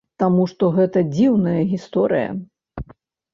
Таму 0.21 0.45
што 0.53 0.69
гэта 0.77 1.03
дзіўная 1.11 1.61
гісторыя. 1.75 2.33